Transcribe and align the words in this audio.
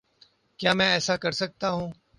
کیا 0.59 0.73
میں 0.73 0.89
ایسا 0.93 1.17
کر 1.17 1.31
سکتا 1.31 1.71
ہوں؟ 1.71 1.91